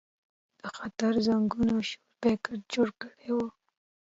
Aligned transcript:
د 0.59 0.61
خطر 0.75 1.13
زنګونو 1.27 1.75
شور 1.89 2.03
بګت 2.21 2.59
جوړ 2.73 2.89
کړی 3.01 3.29
و. 3.35 3.37